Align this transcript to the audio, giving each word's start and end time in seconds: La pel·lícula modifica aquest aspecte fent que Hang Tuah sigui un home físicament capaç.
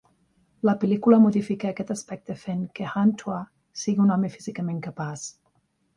La 0.67 0.73
pel·lícula 0.83 1.19
modifica 1.25 1.69
aquest 1.73 1.93
aspecte 1.95 2.37
fent 2.45 2.63
que 2.79 2.89
Hang 2.93 3.11
Tuah 3.23 3.45
sigui 3.83 4.05
un 4.07 4.15
home 4.17 4.33
físicament 4.37 4.85
capaç. 4.89 5.29